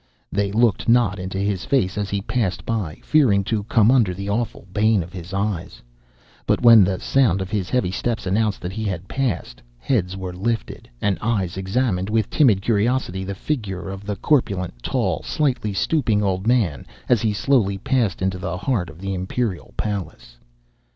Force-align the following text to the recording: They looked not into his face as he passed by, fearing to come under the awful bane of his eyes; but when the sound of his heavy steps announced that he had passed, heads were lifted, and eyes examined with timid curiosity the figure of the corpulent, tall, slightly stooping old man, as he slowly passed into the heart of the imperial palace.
They 0.31 0.51
looked 0.51 0.89
not 0.89 1.19
into 1.19 1.37
his 1.37 1.63
face 1.63 1.95
as 1.95 2.09
he 2.09 2.23
passed 2.23 2.65
by, 2.65 2.97
fearing 3.03 3.43
to 3.43 3.65
come 3.65 3.91
under 3.91 4.15
the 4.15 4.29
awful 4.31 4.65
bane 4.73 5.03
of 5.03 5.13
his 5.13 5.31
eyes; 5.31 5.83
but 6.47 6.59
when 6.63 6.83
the 6.83 6.99
sound 6.99 7.39
of 7.39 7.51
his 7.51 7.69
heavy 7.69 7.91
steps 7.91 8.25
announced 8.25 8.61
that 8.61 8.71
he 8.71 8.83
had 8.83 9.07
passed, 9.07 9.61
heads 9.77 10.17
were 10.17 10.33
lifted, 10.33 10.89
and 11.03 11.19
eyes 11.21 11.55
examined 11.55 12.09
with 12.09 12.31
timid 12.31 12.63
curiosity 12.63 13.23
the 13.23 13.35
figure 13.35 13.89
of 13.91 14.03
the 14.07 14.15
corpulent, 14.15 14.73
tall, 14.81 15.21
slightly 15.21 15.71
stooping 15.71 16.23
old 16.23 16.47
man, 16.47 16.87
as 17.07 17.21
he 17.21 17.31
slowly 17.31 17.77
passed 17.77 18.23
into 18.23 18.39
the 18.39 18.57
heart 18.57 18.89
of 18.89 18.99
the 19.01 19.13
imperial 19.13 19.71
palace. 19.77 20.39